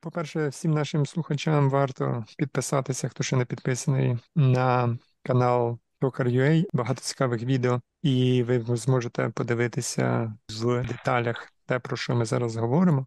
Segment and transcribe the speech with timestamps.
[0.00, 6.64] По-перше, всім нашим слухачам варто підписатися, хто ще не підписаний, на канал Токар.ua.
[6.72, 13.06] Багато цікавих відео, і ви зможете подивитися в деталях те, про що ми зараз говоримо.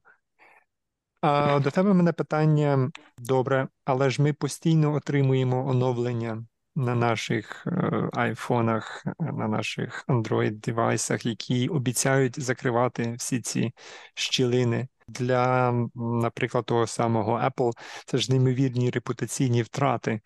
[1.21, 6.45] А до тебе в мене питання добре, але ж ми постійно отримуємо оновлення
[6.75, 13.73] на наших е, айфонах, на наших Android-девайсах, які обіцяють закривати всі ці
[14.15, 14.87] щілини.
[15.11, 17.71] Для, наприклад, того самого Apple
[18.05, 20.21] це ж неймовірні репутаційні втрати,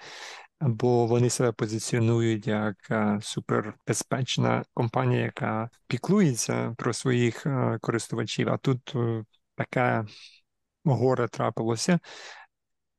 [0.61, 8.49] бо вони себе позиціонують як е, супербезпечна компанія, яка піклується про своїх е, користувачів.
[8.49, 8.95] А тут
[9.55, 10.05] таке
[10.85, 11.99] горе трапилося.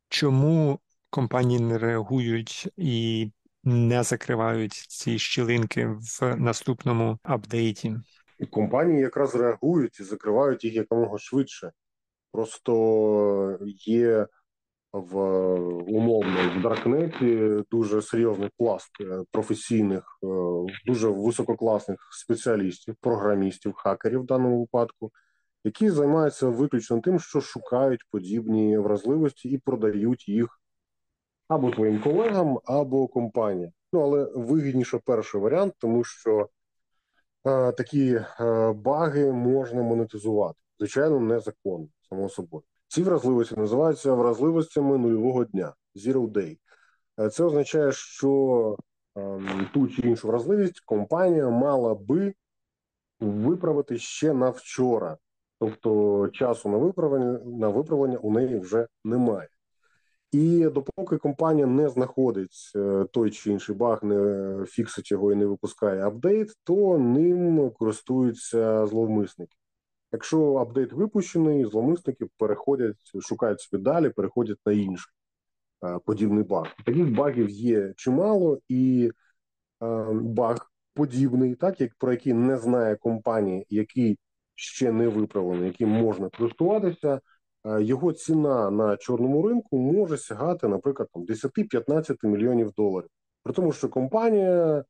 [0.08, 3.32] Чому компанії не реагують і
[3.64, 7.96] не закривають ці щілинки в наступному апдейті?
[8.38, 11.72] І компанії якраз реагують і закривають їх якомога швидше.
[12.32, 14.26] Просто є
[14.92, 15.16] в
[15.92, 20.26] умовно в Даркнеті дуже серйозний пласт е, професійних, е,
[20.86, 25.12] дуже висококласних спеціалістів, програмістів, хакерів в даному випадку,
[25.64, 30.60] які займаються виключно тим, що шукають подібні вразливості і продають їх
[31.48, 33.70] або твоїм колегам, або компаніям.
[33.92, 36.48] Ну але вигідніше перший варіант, тому що
[37.72, 40.58] такі е, баги можна монетизувати.
[40.78, 42.62] Звичайно, незаконно, само собою.
[42.88, 46.58] Ці вразливості називаються вразливостями нульового дня Zero Day.
[47.20, 48.76] Е, це означає, що
[49.18, 49.40] е,
[49.74, 52.34] ту чи іншу вразливість компанія мала би
[53.20, 55.16] виправити ще на вчора.
[55.58, 59.48] Тобто часу на виправлення на виправлення у неї вже немає.
[60.32, 65.46] І допоки компанія не знаходить е, той чи інший баг, не фіксить його і не
[65.46, 69.56] випускає апдейт, то ним користуються зловмисники.
[70.12, 75.12] Якщо апдейт випущений, зловмисники переходять, шукають собі далі, переходять на інший
[75.84, 76.76] е, подібний баг.
[76.86, 79.10] Таких багів є чимало, і
[79.82, 84.18] е, баг подібний, так як про який не знає компанія, який
[84.54, 87.20] ще не виправлений, яким можна користуватися.
[87.66, 93.08] Е, його ціна на чорному ринку може сягати, наприклад, там 10-15 мільйонів доларів.
[93.42, 94.84] При тому, що компанія,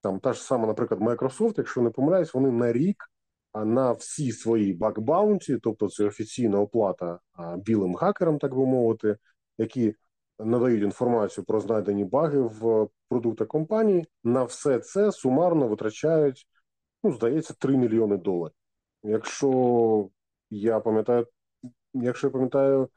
[0.00, 3.10] там та ж сама, наприклад, Microsoft, якщо не помиляюсь, вони на рік
[3.54, 7.18] на всі свої бакбаунті, тобто це офіційна оплата
[7.56, 9.16] білим хакерам, так би мовити,
[9.58, 9.94] які
[10.38, 16.46] надають інформацію про знайдені баги в продуктах компанії, на все це сумарно витрачають,
[17.04, 18.54] ну, здається, 3 мільйони доларів.
[19.02, 20.08] Якщо
[20.50, 21.26] я пам'ятаю,
[21.94, 22.88] якщо я пам'ятаю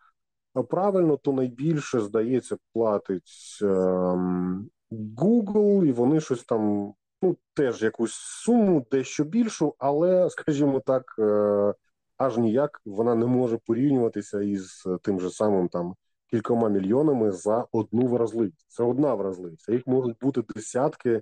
[0.70, 8.86] правильно, то найбільше здається платить ем, Google, і вони щось там, ну теж якусь суму,
[8.92, 11.74] дещо більшу, але, скажімо так, е,
[12.18, 15.96] аж ніяк вона не може порівнюватися із тим же самим там
[16.28, 18.66] кількома мільйонами за одну вразливість.
[18.68, 19.70] Це одна вразливість.
[19.70, 21.22] Їх можуть бути десятки,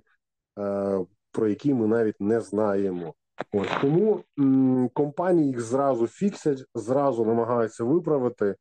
[0.58, 0.98] е,
[1.30, 3.14] про які ми навіть не знаємо.
[3.52, 8.56] Ось тому м, компанії їх зразу фіксять, зразу намагаються виправити,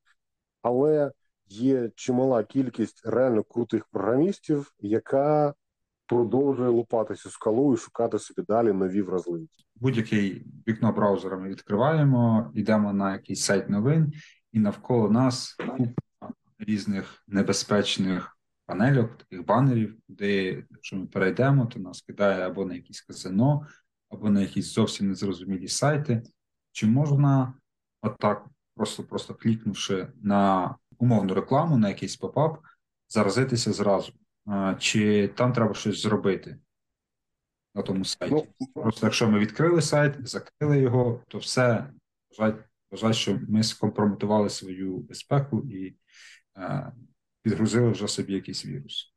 [0.62, 1.12] але
[1.46, 5.54] є чимала кількість реально крутих програмістів, яка
[6.08, 9.66] продовжує лупати сю скалу і шукати собі далі нові вразливості.
[9.76, 14.14] Будь-яке вікно браузера ми відкриваємо, йдемо на якийсь сайт новин,
[14.52, 22.02] і навколо нас купа різних небезпечних панельок, таких банерів, де якщо ми перейдемо, то нас
[22.02, 23.68] кидає або на якісь казино
[24.12, 26.24] або на якісь зовсім незрозумілі сайти,
[26.72, 27.54] чи можна
[28.02, 28.46] отак,
[28.76, 32.60] просто просто клікнувши на умовну рекламу, на якийсь pop-up,
[33.10, 34.14] заразитися зразу,
[34.80, 36.60] чи там треба щось зробити
[37.76, 38.48] на тому сайті?
[38.60, 41.90] Ну, просто якщо ми відкрили сайт, закрили його, то все
[42.92, 45.96] вважать що ми скомпрометували свою безпеку і
[46.58, 46.92] е,
[47.42, 49.14] підгрузили вже собі якийсь вірус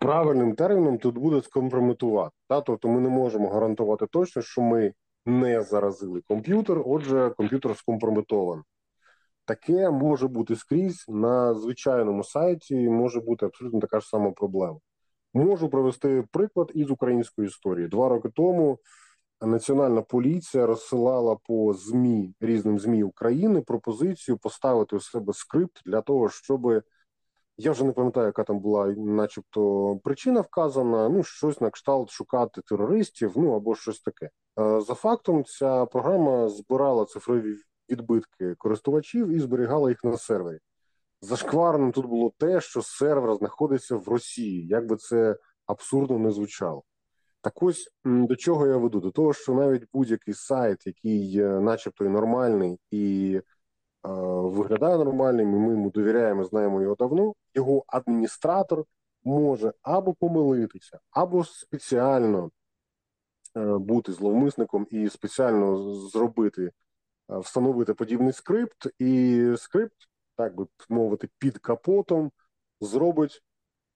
[0.00, 2.36] правильним терміном тут буде скомпрометувати.
[2.48, 2.60] Та?
[2.60, 4.92] Тобто ми не можемо гарантувати точно, що ми
[5.26, 8.64] не заразили комп'ютер, отже, комп'ютер скомпрометований.
[9.44, 14.78] Таке може бути скрізь на звичайному сайті, може бути абсолютно така ж сама проблема.
[15.34, 17.88] Можу привести приклад із української історії.
[17.88, 18.78] Два роки тому
[19.42, 26.28] Національна поліція розсилала по ЗМІ різним ЗМІ України пропозицію поставити у себе скрипт для того,
[26.28, 26.82] щоб
[27.60, 31.08] я вже не пам'ятаю, яка там була, начебто, причина вказана.
[31.08, 34.30] Ну, щось на кшталт шукати терористів, ну або щось таке.
[34.60, 37.54] Е, за фактом, ця програма збирала цифрові
[37.90, 40.58] відбитки користувачів і зберігала їх на сервері.
[41.20, 45.36] Зашкварним тут було те, що сервер знаходиться в Росії, як би це
[45.66, 46.82] абсурдно не звучало.
[47.40, 49.00] Так ось до чого я веду?
[49.00, 53.40] До того, що навіть будь-який сайт, який, начебто, і нормальний і
[54.02, 57.34] виглядає нормальним, і ми йому довіряємо, знаємо його давно.
[57.54, 58.84] Його адміністратор
[59.24, 62.50] може або помилитися, або спеціально
[63.56, 66.72] е, бути зловмисником і спеціально зробити, е,
[67.38, 69.96] встановити подібний скрипт, і скрипт,
[70.36, 72.32] так би мовити, під капотом
[72.80, 73.42] зробить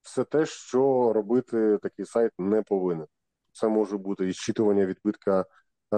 [0.01, 3.07] все те, що робити такий сайт не повинен.
[3.51, 5.45] Це може бути і зчитування відбитка е,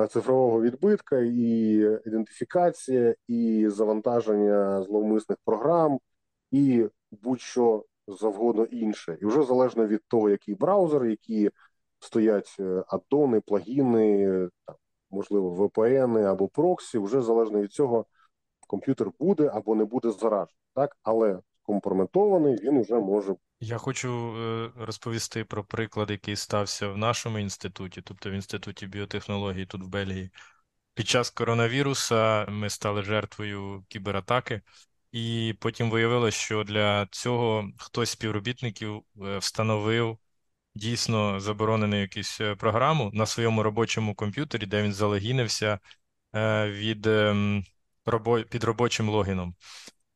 [0.10, 1.74] цифрового відбитка, і
[2.06, 6.00] ідентифікація, і завантаження зловмисних програм,
[6.52, 9.18] і будь-що завгодно інше.
[9.22, 11.52] І вже залежно від того, який браузер, які
[12.00, 14.76] стоять е, аддони, плагіни, там,
[15.10, 18.06] можливо, VPN або проксі, вже залежно від цього,
[18.68, 20.56] комп'ютер буде або не буде заражений.
[20.74, 26.98] Так, але компрометований він вже може я хочу е, розповісти про приклад, який стався в
[26.98, 30.32] нашому інституті, тобто в інституті біотехнології тут в Бельгії.
[30.94, 34.62] Під час коронавіруса ми стали жертвою кібератаки,
[35.12, 40.18] і потім виявилося, що для цього хтось з співробітників е, встановив
[40.76, 45.80] дійсно заборонену якусь е, програму на своєму робочому комп'ютері, де він залогінився
[46.66, 47.64] від ем,
[48.50, 49.56] під робочим логіном.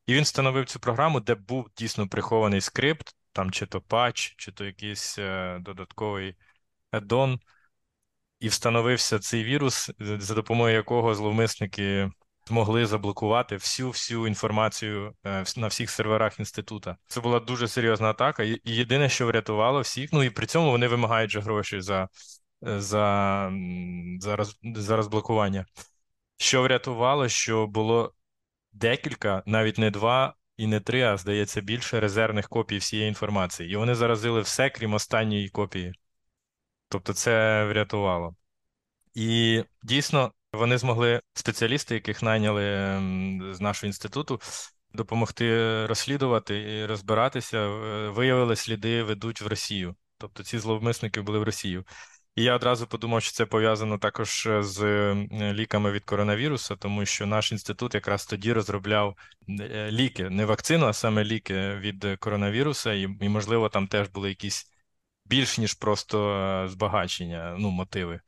[0.06, 4.52] І він встановив цю програму, де був дійсно прихований скрипт, там чи то патч, чи
[4.52, 6.34] то якийсь е, додатковий
[6.92, 7.40] еддон,
[8.40, 12.10] і встановився цей вірус, за допомогою якого зловмисники
[12.46, 16.96] змогли заблокувати всю всю інформацію е, на всіх серверах інститута.
[17.06, 18.42] Це була дуже серйозна атака.
[18.42, 22.08] І єдине, що врятувало всіх, ну і при цьому вони вимагають же гроші за,
[22.62, 23.52] за,
[24.20, 25.66] за, роз, за розблокування.
[26.36, 28.14] Що врятувало, що було
[28.72, 33.72] декілька, навіть не два і не три, а здається, більше резервних копій всієї інформації.
[33.72, 35.94] І вони заразили все, крім останньої копії.
[36.88, 38.36] Тобто це врятувало.
[39.14, 42.62] І дійсно вони змогли спеціалісти, яких найняли
[43.54, 44.40] з нашого інституту,
[44.94, 45.46] допомогти
[45.86, 47.68] розслідувати і розбиратися.
[48.08, 49.96] Виявили сліди, ведуть в Росію.
[50.18, 51.84] Тобто ці зловмисники були в Росію.
[52.36, 57.26] І я одразу подумав, що це пов'язано також е, з ліками від коронавірусу, тому що
[57.26, 59.16] наш інститут якраз тоді розробляв
[59.48, 64.28] е, ліки, не вакцину, а саме ліки від коронавіруса, і, і можливо, там теж були
[64.28, 64.72] якісь
[65.24, 68.20] більш ніж просто е, збагачення, ну, мотиви.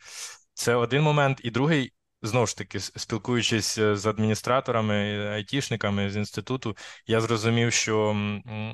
[0.54, 1.40] Це один момент.
[1.44, 1.92] І другий
[2.24, 6.76] знову ж таки, спілкуючись е, з адміністраторами, айтішниками з інституту,
[7.06, 8.16] я зрозумів, що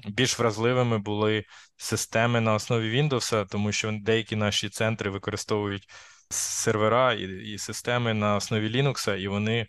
[0.05, 1.45] більш вразливими були
[1.77, 5.87] системи на основі Windows, тому що деякі наші центри використовують
[6.31, 9.67] сервера і, і системи на основі Linux, і вони,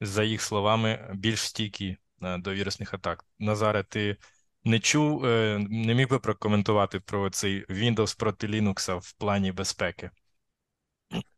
[0.00, 3.24] за їх словами, більш стійкі е, до вірусних атак.
[3.38, 4.16] Назаре, ти
[4.64, 10.10] не чув, е, не міг би прокоментувати про цей Windows проти Linux в плані безпеки.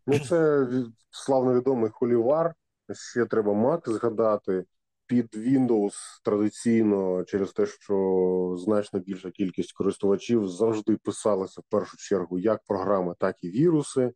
[0.06, 0.66] Ну, це
[1.10, 2.54] славно відомий холівар.
[2.92, 4.64] Ще треба мати згадати
[5.06, 5.92] під Windows
[6.24, 13.14] традиційно через те, що значно більша кількість користувачів завжди писалися в першу чергу як програми,
[13.18, 14.12] так і віруси.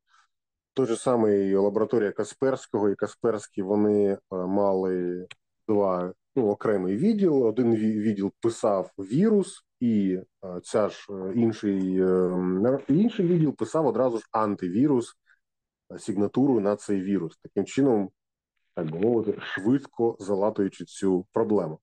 [0.75, 5.27] Той же самий лабораторія Касперського і Касперський вони е, мали
[5.69, 7.43] два ну, окремий відділ.
[7.43, 12.03] Один відділ писав вірус, і е, ця ж е, інший,
[12.89, 15.15] інший відділ писав одразу ж антивірус
[15.99, 18.11] сигнатуру на цей вірус, таким чином,
[18.75, 21.79] так би мовити, швидко залатуючи цю проблему.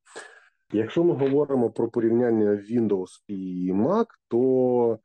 [0.71, 4.99] Якщо ми говоримо про порівняння Windows і Mac, то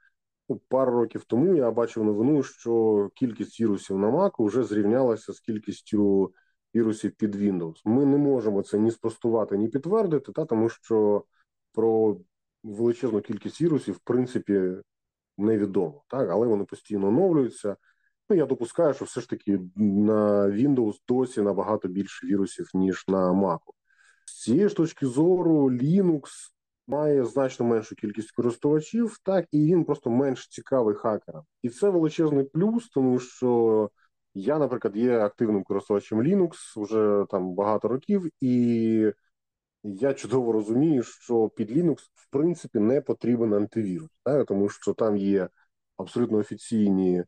[0.49, 5.41] ну, пару років тому я бачив новину, що кількість вірусів на Mac вже зрівнялася з
[5.41, 6.33] кількістю
[6.75, 7.75] вірусів під Windows.
[7.85, 11.25] Ми не можемо це ні спростувати, ні підтвердити, та тому що
[11.73, 12.21] про
[12.63, 14.61] величезну кількість вірусів в принципі
[15.39, 17.77] невідомо, так але вони постійно оновлюються.
[18.31, 23.33] Ну, я допускаю, що все ж таки на Windows досі набагато більше вірусів, ніж на
[23.33, 23.59] Mac.
[24.27, 26.23] З цієї ж точки зору, Linux
[26.87, 31.43] має значно меншу кількість користувачів, так і він просто менш цікавий хакерам.
[31.63, 33.91] І це величезний плюс, тому що
[34.35, 39.13] я, наприклад, є активним користувачем Linux вже там багато років, і
[39.83, 44.47] я чудово розумію, що під Linux в принципі не потрібен антивірус, так?
[44.47, 45.49] тому що там є
[45.97, 47.25] абсолютно офіційні.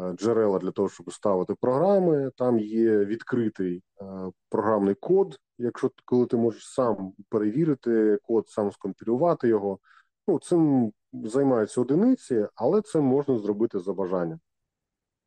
[0.00, 2.30] Е, джерела для того, щоб ставити програми.
[2.36, 4.04] Там є відкритий е,
[4.48, 5.38] програмний код.
[5.58, 9.78] Якщо коли ти можеш сам перевірити код, сам скомпілювати його.
[10.28, 14.40] Ну цим займаються одиниці, але це можна зробити за бажанням.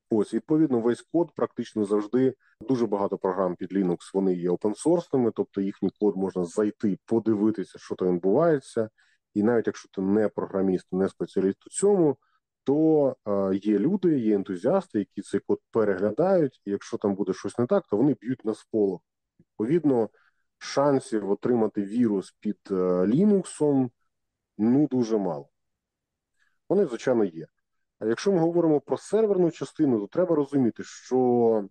[0.09, 3.97] Ось відповідно, весь код практично завжди дуже багато програм під Linux.
[4.13, 8.89] Вони є опенсорсними, тобто їхній код можна зайти, подивитися, що там відбувається.
[9.33, 12.17] І навіть якщо ти не програміст, не спеціаліст у цьому,
[12.63, 16.61] то е, є люди, є ентузіасти, які цей код переглядають.
[16.65, 19.01] і Якщо там буде щось не так, то вони б'ють на сполох.
[19.39, 20.09] Відповідно,
[20.57, 23.89] шансів отримати вірус під е, Linux
[24.57, 25.49] ну дуже мало.
[26.69, 27.47] Вони, звичайно, є.
[27.99, 31.69] А якщо ми говоримо про серверну частину, то треба розуміти, що,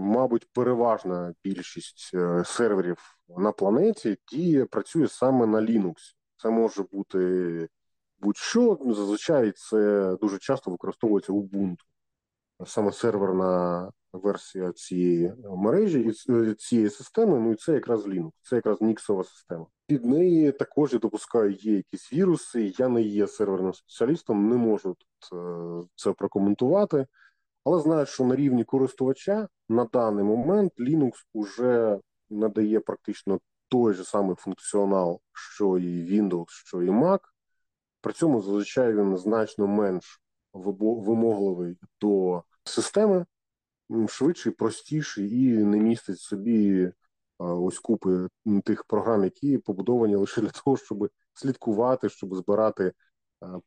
[0.00, 5.94] мабуть, переважна більшість е, серверів на планеті діє, працює саме на Linux.
[6.36, 7.68] Це може бути
[8.20, 8.78] будь-що.
[8.86, 11.76] Зазвичай це дуже часто використовується Ubuntu.
[12.66, 17.38] Саме серверна версія цієї мережі і е, цієї системи.
[17.38, 19.66] Ну і це якраз Linux, це якраз Ніксова система.
[19.86, 22.74] Під неї також я допускаю, є якісь віруси.
[22.78, 27.06] Я не є серверним спеціалістом, не можу тут е, це прокоментувати,
[27.64, 31.98] але знаю, що на рівні користувача на даний момент Linux уже
[32.30, 37.18] надає практично той же самий функціонал, що і Windows, що і Mac.
[38.00, 40.20] При цьому зазвичай він значно менш
[40.52, 43.26] вимогливий до системи,
[44.08, 46.90] швидший, простіший і не містить собі
[47.38, 48.28] ось купи
[48.64, 52.92] тих програм, які побудовані лише для того, щоб слідкувати, щоб збирати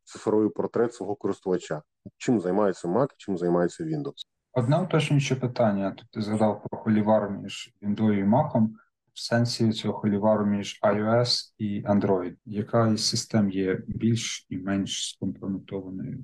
[0.03, 1.81] цифровий портрет свого користувача.
[2.17, 4.25] Чим займається Mac, чим займається Windows.
[4.53, 5.91] Одне уточнююче питання.
[5.91, 8.69] Тут ти згадав про холівар між Windows і Mac.
[9.13, 12.35] В сенсі цього холівару між iOS і Android.
[12.45, 16.19] Яка із систем є більш і менш скомпрометованою?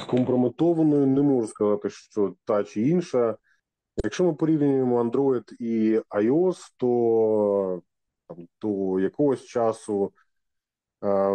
[0.00, 3.36] Скомпрометованою не можу сказати, що та чи інша.
[4.04, 7.82] Якщо ми порівнюємо Android і iOS, то
[8.28, 10.12] там, до якогось часу,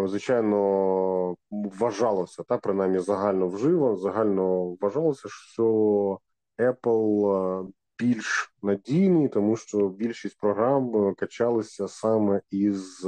[0.05, 6.19] звичайно, вважалося, та принаймні загально вживо, загально вважалося, що
[6.59, 7.67] Apple
[7.99, 13.05] більш надійний, тому що більшість програм качалися саме із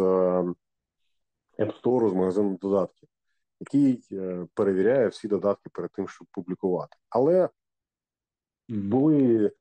[1.60, 3.10] App Store, з магазину додатків,
[3.60, 6.98] який е, перевіряє всі додатки перед тим, щоб публікувати.
[7.10, 7.50] Але
[8.70, 9.52] були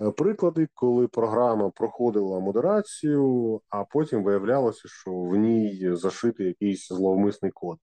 [0.00, 7.52] е, приклади, коли програма проходила модерацію, а потім виявлялося, що в ній зашитий якийсь зловмисний
[7.52, 7.78] код.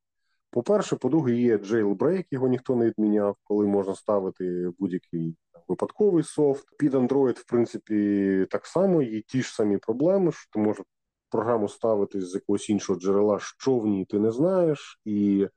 [0.51, 5.35] По-перше, по-друге, є jailbreak, його ніхто не відміняв, коли можна ставити будь-який
[5.67, 6.65] випадковий софт.
[6.77, 10.85] Під Android, в принципі, так само є ті ж самі проблеми, що ти можеш
[11.29, 15.49] програму ставити з якогось іншого джерела, що в ній ти не знаєш, і е,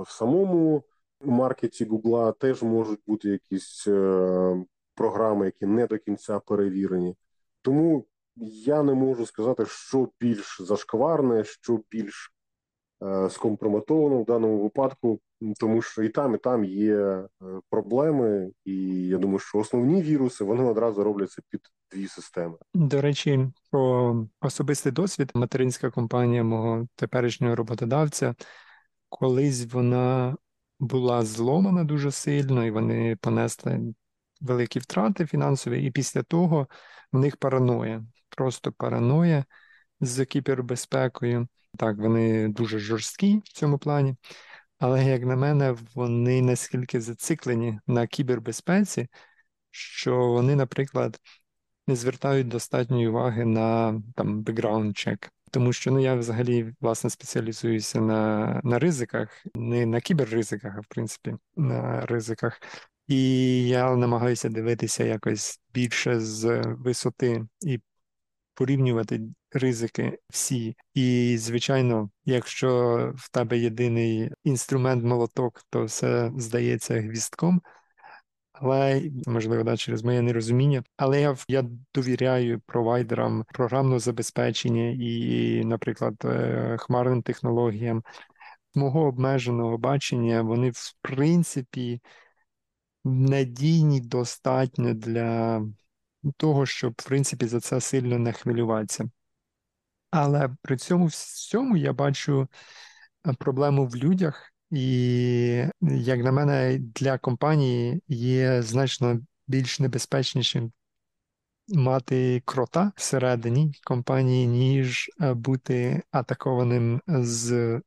[0.00, 0.84] в самому
[1.20, 7.16] маркеті Гугла теж можуть бути якісь е, програми, які не до кінця перевірені.
[7.62, 8.06] Тому
[8.66, 12.33] я не можу сказати, що більш зашкварне, що більш
[13.30, 15.20] скомпрометовано в даному випадку,
[15.60, 17.28] тому що і там, і там є е,
[17.70, 22.54] проблеми, і я думаю, що основні віруси вони одразу робляться під дві системи.
[22.74, 28.34] До речі, про особистий досвід материнська компанія мого теперішнього роботодавця.
[29.08, 30.36] Колись вона
[30.80, 33.80] була зломана дуже сильно, і вони понесли
[34.40, 36.68] великі втрати фінансові, і після того
[37.12, 38.04] в них параноя,
[38.36, 39.44] просто параноя
[40.00, 41.48] з кібербезпекою.
[41.78, 44.16] Так, вони дуже жорсткі в цьому плані,
[44.78, 49.08] але, як на мене, вони наскільки зациклені на кібербезпеці,
[49.70, 51.20] що вони, наприклад,
[51.86, 55.30] не звертають достатньої уваги на там бекграунд чек.
[55.50, 60.86] Тому що ну я взагалі власне спеціалізуюся на на ризиках, не на кіберризиках, а в
[60.86, 62.60] принципі на ризиках.
[63.06, 67.80] І я намагаюся дивитися якось більше з висоти і
[68.54, 69.20] порівнювати
[69.54, 70.76] ризики всі.
[70.94, 77.62] І, звичайно, якщо в тебе єдиний інструмент молоток, то все здається гвістком
[78.54, 80.82] але можливо да, через моє нерозуміння.
[80.96, 88.02] Але я я довіряю провайдерам програмного забезпечення і, наприклад, е, хмарним технологіям.
[88.74, 92.00] Мого обмеженого бачення, вони в принципі
[93.04, 95.62] надійні достатньо для
[96.36, 99.04] того, щоб в принципі за це сильно не хвилюватися.
[100.16, 102.48] Але при цьому всьому я бачу
[103.26, 110.72] е, проблему в людях, і, як на мене, для компанії є значно більш небезпечнішим
[111.68, 117.00] мати крота всередині компанії, ніж е, бути атакованим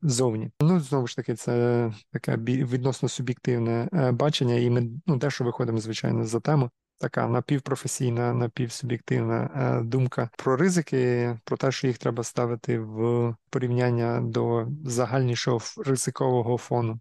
[0.02, 0.52] ззовні.
[0.62, 5.78] Ну, знову ж таки, це таке відносно суб'єктивне е, бачення, і ми ну, дещо виходимо,
[5.78, 12.24] звичайно, за тему така напівпрофесійна, напівсуб'єктивна е, думка про ризики, про те, що їх треба
[12.24, 17.00] ставити в порівняння до загальнішого ризикового фону.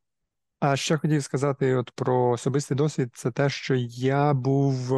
[0.61, 4.95] А ще хотів сказати от про особистий досвід, це те, що я був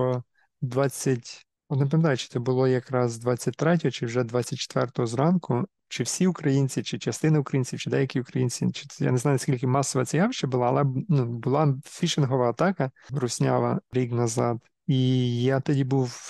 [0.60, 6.82] 20, не пам'ятаю, чи це було якраз 23 чи вже 24 зранку, чи всі українці,
[6.82, 10.64] чи частина українців, чи деякі українці, чи я не знаю, наскільки масове це явище було,
[10.64, 14.58] але ну, була фішингова атака руснява рік назад.
[14.88, 16.20] І я тоді був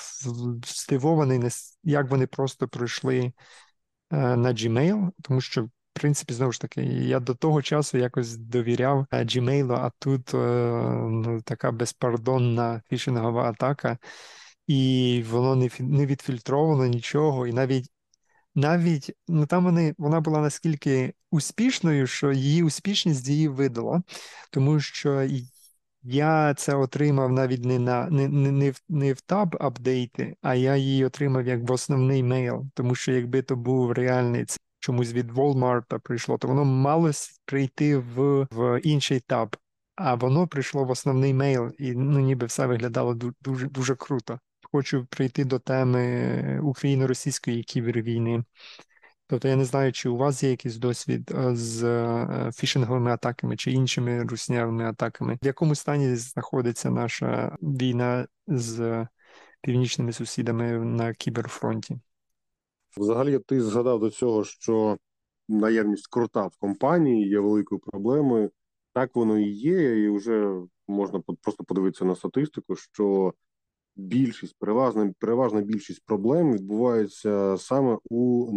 [0.66, 1.40] здивований,
[1.84, 3.32] як вони просто пройшли е,
[4.36, 9.06] на Gmail, тому що, в принципі, знову ж таки, я до того часу якось довіряв
[9.10, 10.38] е, Gmail, а тут е,
[11.10, 13.98] ну, така безпардонна фішингова атака,
[14.66, 17.90] і воно не не відфільтровано нічого, і навіть.
[18.54, 24.02] Навіть ну там вони вона була наскільки успішною, що її успішність її видала,
[24.50, 25.22] тому що
[26.08, 31.04] я це отримав навіть не на не, не, не, в таб апдейти, а я її
[31.04, 32.66] отримав як в основний мейл.
[32.74, 37.10] Тому що якби то був реальний це чомусь від Walmart прийшло, то воно мало
[37.44, 39.56] прийти в, в інший таб.
[39.96, 44.38] А воно прийшло в основний мейл, і ну ніби все виглядало дуже дуже круто.
[44.72, 48.44] Хочу прийти до теми україно-російської кібервійни.
[49.30, 53.56] Тобто я не знаю, чи у вас є якийсь досвід е, з е, фішинговими атаками
[53.56, 55.38] чи іншими руснявими атаками.
[55.42, 59.06] В якому стані знаходиться наша війна з
[59.60, 61.98] північними сусідами на кіберфронті?
[62.96, 64.98] Взагалі, ти згадав до цього, що
[65.48, 68.50] наявність крута в компанії є великою проблемою.
[68.92, 73.32] Так воно і є, і вже можна просто подивитися на статистику, що
[73.98, 78.50] більшість, переважна переважна більшість проблем відбувається саме у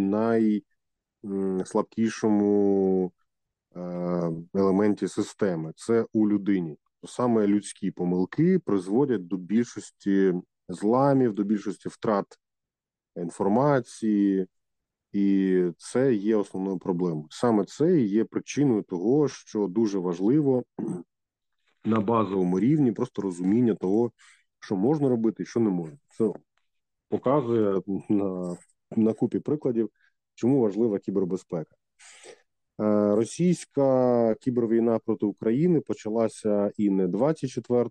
[1.23, 3.11] найслабкішому
[3.75, 3.79] е,
[4.53, 6.77] елементі системи це у людині.
[7.05, 10.33] Саме людські помилки призводять до більшості
[10.69, 12.25] зламів, до більшості втрат
[13.15, 14.47] інформації,
[15.11, 17.27] і це є основною проблемою.
[17.29, 20.63] Саме це і є причиною того, що дуже важливо
[21.85, 24.11] на базовому рівні просто розуміння того,
[24.61, 25.97] що можна робити і що не можна.
[26.17, 26.33] Це
[27.09, 28.57] показує на,
[28.91, 29.89] на купі прикладів,
[30.35, 31.75] чому важлива кібербезпека.
[32.81, 37.89] Е, російська кібервійна проти України почалася і не 24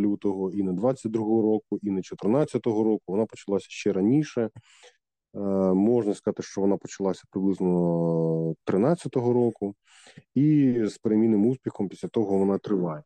[0.00, 3.02] лютого, і не 22 року, і не 14 року.
[3.06, 4.42] Вона почалася ще раніше.
[4.42, 5.38] Е,
[5.74, 9.74] можна сказати, що вона почалася приблизно 13-го року,
[10.34, 13.02] і з перемінним успіхом після того вона триває.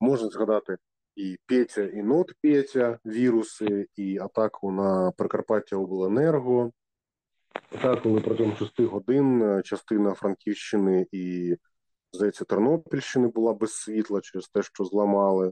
[0.00, 0.76] Можна згадати
[1.16, 6.72] і Petya, і NotPetya віруси, і атаку на Прикарпаттяобленерго.
[7.82, 11.56] Так, коли протягом шести годин е, частина Франківщини і,
[12.12, 15.48] здається, Тернопільщини була без світла через те, що зламали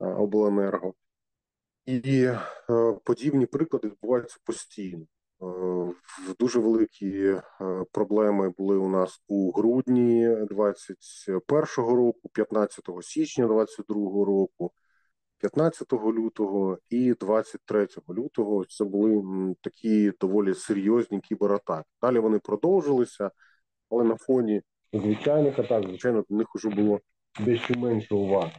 [0.00, 0.94] е, обленерго.
[1.86, 2.40] І е,
[3.04, 5.06] подібні приклади відбуваються постійно.
[6.38, 7.34] Дуже великі
[7.92, 14.72] проблеми були у нас у грудні 21-го року, 15 січня 22-го року,
[15.38, 18.64] 15 лютого і 23 лютого.
[18.64, 19.22] Це були
[19.60, 21.88] такі доволі серйозні кібератаки.
[22.02, 23.30] Далі вони продовжилися,
[23.90, 27.00] але на фоні звичайних атак, звичайно, до них вже було
[27.40, 28.52] дещо менше уваги.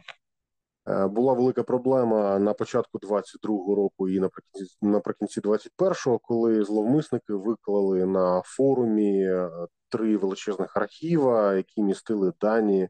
[0.88, 8.06] Е, була велика проблема на початку 22-го року і наприкінці наприкінці 21-го, коли зловмисники виклали
[8.06, 9.50] на форумі е,
[9.88, 12.88] три величезних архіва, які містили дані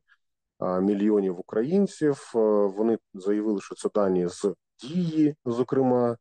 [0.62, 2.30] е, мільйонів українців.
[2.76, 6.16] Вони заявили, що це дані з дії, зокрема.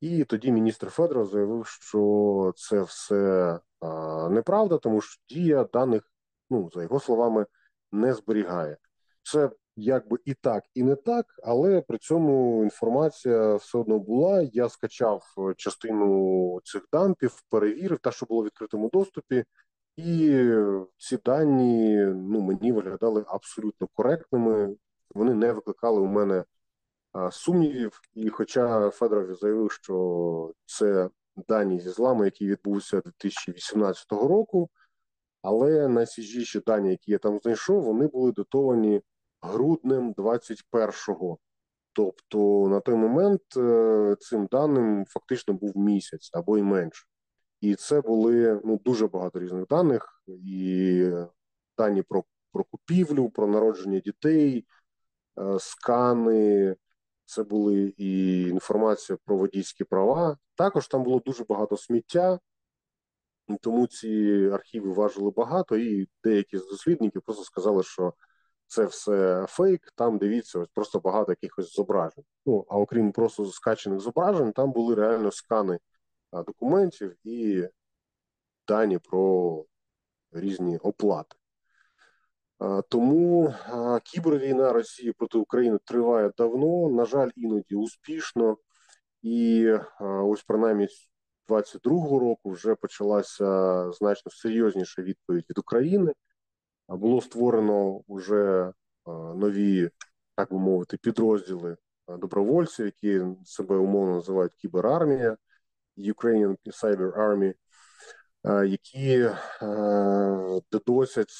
[0.00, 3.58] І тоді міністр Федоров заявив, що це все
[4.30, 6.02] неправда, тому що дія даних,
[6.50, 7.46] ну за його словами,
[7.92, 8.76] не зберігає.
[9.22, 14.48] Це якби і так, і не так, але при цьому інформація все одно була.
[14.52, 19.44] Я скачав е, частину цих дампів, перевірив те, що було в відкритому доступі,
[19.96, 20.46] і
[20.96, 24.76] ці дані ну мені виглядали абсолютно коректними.
[25.14, 26.44] Вони не викликали у мене
[27.30, 28.00] сумнівів.
[28.14, 31.10] І, хоча Федоров заявив, що це
[31.48, 34.70] дані зі зламу, який відбувся 2018 року.
[35.42, 39.02] Але найсвіжіші дані, які я там знайшов, вони були датовані
[39.42, 41.38] груднем 21-го.
[41.92, 47.06] Тобто на той момент е, цим даним фактично був місяць або й менше.
[47.60, 51.10] І це були ну дуже багато різних даних, і
[51.78, 54.66] дані про про купівлю, про народження дітей,
[55.38, 56.76] е, скани.
[57.24, 60.38] Це були і інформація про водійські права.
[60.54, 62.38] Також там було дуже багато сміття,
[63.60, 68.14] тому ці архіви важили багато, і деякі з дослідників просто сказали, що
[68.72, 69.92] це все фейк.
[69.94, 72.24] Там дивіться, ось просто багато якихось зображень.
[72.46, 75.78] Ну а окрім просто скачених зображень, там були реально скани
[76.32, 77.68] документів і
[78.68, 79.64] дані про
[80.32, 81.36] різні оплати.
[82.88, 83.54] Тому
[84.04, 86.88] кібервійна Росії проти України триває давно.
[86.88, 88.56] На жаль, іноді успішно,
[89.22, 90.88] і ось принаймні
[91.48, 96.12] 22-го року вже почалася значно серйозніша відповідь від України
[96.96, 98.72] було створено вже
[99.36, 99.90] нові,
[100.34, 101.76] так би мовити, підрозділи
[102.08, 105.36] добровольців, які себе умовно називають кіберармія,
[105.98, 107.54] Ukrainian Cyber Army,
[108.66, 109.30] які
[110.72, 111.32] дедосять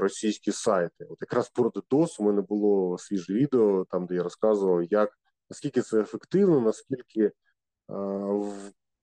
[0.00, 1.04] російські сайти.
[1.04, 5.10] От якраз про дедос у мене було свіже відео, там де я розказував, як
[5.50, 7.32] наскільки це ефективно, наскільки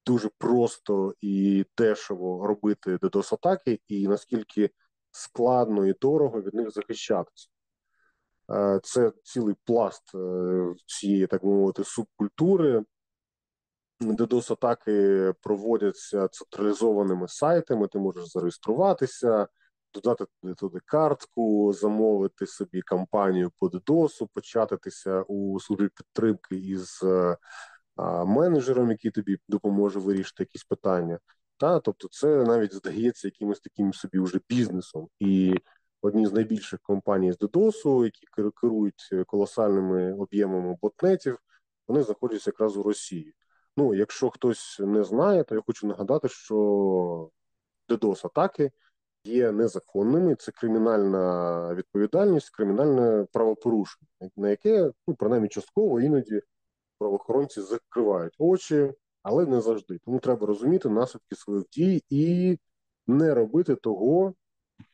[0.05, 4.69] дуже просто і дешево робити дедос атаки, і наскільки
[5.13, 7.47] складно і дорого від них захищатися.
[8.83, 12.83] Це цілий пласт е, цієї, так мовити, субкультури.
[14.01, 17.87] ддос атаки проводяться централізованими сайтами.
[17.87, 19.47] Ти можеш зареєструватися,
[19.93, 20.25] додати
[20.57, 27.37] туди картку, замовити собі кампанію по DDoS, початися у службі підтримки із е,
[28.25, 31.19] менеджером, який тобі допоможе вирішити якісь питання.
[31.57, 35.55] Та тобто, це навіть здається якимось таким собі вже бізнесом і
[36.01, 38.25] одні з найбільших компаній з DDoS, які
[38.61, 41.39] керують колосальними об'ємами ботнетів,
[41.87, 43.33] вони знаходяться якраз у Росії.
[43.77, 47.29] Ну, якщо хтось не знає, то я хочу нагадати, що
[47.89, 48.71] DDoS атаки
[49.25, 50.35] є незаконними.
[50.35, 56.41] Це кримінальна відповідальність, кримінальне правопорушення, на яке ну принаймні частково іноді
[56.97, 59.97] правоохоронці закривають очі, але не завжди.
[60.05, 62.57] Тому треба розуміти наслідки своїх дій і
[63.07, 64.33] не робити того,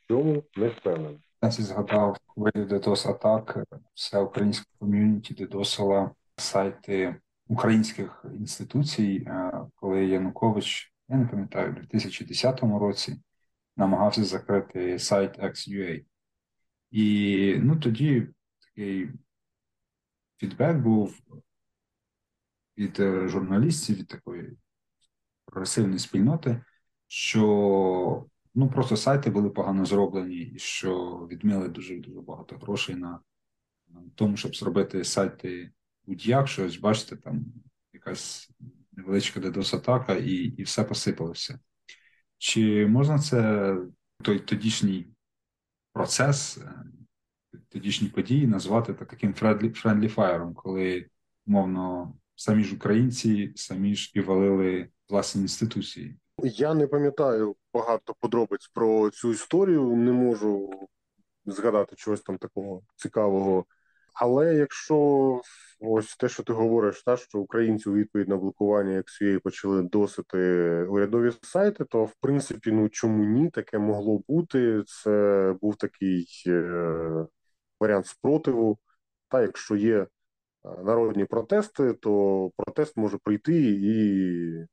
[0.07, 1.19] цьому не впевнений.
[1.41, 7.15] Я згадав хвилю DDoS атак, вся українська ком'юніті дедосила сайти
[7.47, 13.17] українських інституцій, е, коли Янукович, я не пам'ятаю, у 2010 році
[13.77, 16.05] намагався закрити сайт XUA.
[16.91, 18.27] І ну, тоді
[18.59, 19.09] такий
[20.37, 21.19] фідбек був
[22.79, 24.57] від е, журналістів, від такої
[25.45, 26.63] прогресивної спільноти,
[27.07, 33.19] що ну просто сайти були погано зроблені, і що відмили дуже дуже багато грошей на,
[33.87, 35.71] на тому, щоб зробити сайти
[36.09, 37.45] будь-як щось, бачите, там
[37.93, 38.51] якась
[38.91, 41.59] невеличка дедос-атака, і і все посипалося.
[42.37, 43.75] Чи можна це
[44.21, 45.07] той тодішній
[45.93, 46.83] процес, е,
[47.69, 51.09] тодішні події назвати таким friendly fire, коли,
[51.47, 56.19] умовно, самі ж українці самі ж і валили власні інституції?
[56.43, 60.69] Я не пам'ятаю багато подробиць про цю історію, не можу
[61.45, 63.65] згадати чогось там такого цікавого.
[64.13, 65.41] Але якщо
[65.79, 70.37] ось те, що ти говориш, та що українці у відповідь на блокування XUA почали досити
[70.83, 74.83] урядові сайти, то в принципі, ну чому ні, таке могло бути.
[74.87, 77.25] Це був такий е,
[77.79, 78.77] варіант спротиву.
[79.29, 80.07] Та якщо є
[80.83, 84.67] народні протести, то протест може прийти і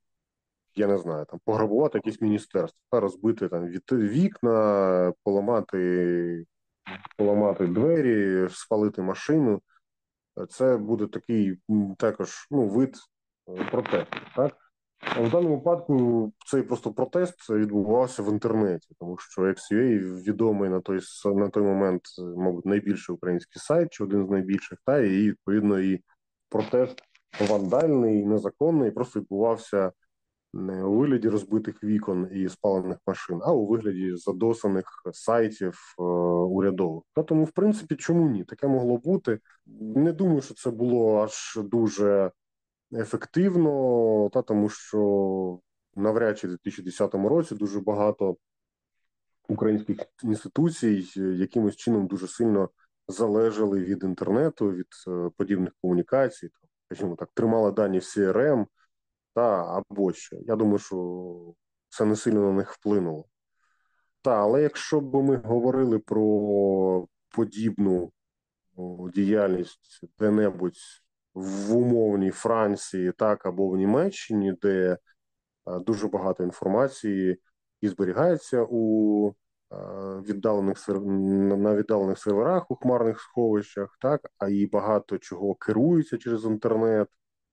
[0.76, 6.44] я не знаю, там пограбувати якісь міністерства, розбити там вікна, поламати,
[7.16, 9.62] поламати двері, спалити машину.
[10.50, 11.58] Це буде такий
[11.98, 12.96] також ну, вид
[13.48, 14.18] е, протесту.
[14.36, 14.65] Так?
[15.14, 21.00] В даному випадку цей просто протест відбувався в інтернеті, тому що XUA відомий на той
[21.24, 22.02] на той момент,
[22.36, 26.00] мабуть, найбільший український сайт, чи один з найбільших, та і відповідно і
[26.48, 27.02] протест
[27.48, 29.92] вандальний, незаконний, просто відбувався
[30.52, 37.02] не у вигляді розбитих вікон і спалених машин, а у вигляді задосаних сайтів е, урядових.
[37.14, 38.44] Та тому, в принципі, чому ні?
[38.44, 39.38] Таке могло бути.
[39.66, 42.30] Не думаю, що це було аж дуже
[42.92, 45.60] ефективно, та тому що
[45.94, 48.36] навряд чи в 2010 році дуже багато
[49.48, 52.70] українських інституцій якимось чином дуже сильно
[53.08, 56.50] залежали від інтернету, від е, подібних комунікацій.
[56.86, 58.66] Скажімо так, тримали дані в CRM,
[59.34, 60.36] та або що.
[60.46, 61.54] Я думаю, що
[61.88, 63.24] це не сильно на них вплинуло.
[64.22, 68.12] Та, але якщо б ми говорили про подібну
[69.14, 70.78] діяльність де-небудь
[71.36, 74.98] в умовній Франції, так або в Німеччині, де
[75.66, 77.40] дуже багато інформації
[77.80, 79.32] і зберігається у
[80.28, 80.88] віддалених
[81.58, 87.08] на віддалених серверах у хмарних сховищах, так а і багато чого керується через інтернет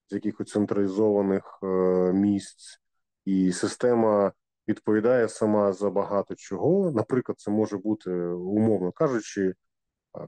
[0.09, 1.67] з якихось централізованих е,
[2.13, 2.81] місць,
[3.25, 4.31] і система
[4.67, 6.91] відповідає сама за багато чого.
[6.91, 9.53] Наприклад, це може бути, умовно кажучи,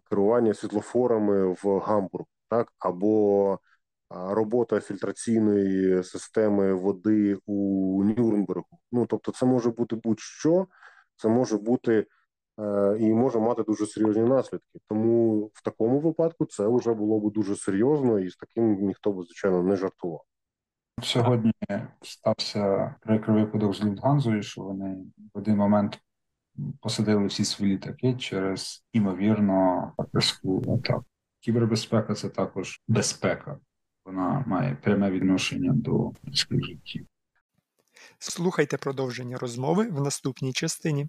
[0.10, 3.60] керування світлофорами в Гамбург, так або
[4.10, 8.79] робота фільтраційної системи води у Нюрнбергу.
[8.91, 10.67] Ну тобто, це може бути будь-що,
[11.15, 12.05] це може бути
[12.60, 14.79] Е, і може мати дуже серйозні наслідки.
[14.88, 19.23] Тому в такому випадку це вже було б дуже серйозно, і з таким ніхто б
[19.23, 20.21] звичайно не жартував.
[21.01, 21.51] Сьогодні
[22.01, 24.97] стався прикрий випадок з Люфтганзою, що вони
[25.34, 25.99] в один момент
[26.81, 31.05] посадили всі свої літаки через імовірно атаку.
[31.45, 33.58] Кібербезпека це також безпека.
[34.05, 37.08] Вона має пряме відношення до людських життів.
[38.19, 41.08] Слухайте продовження розмови в наступній частині.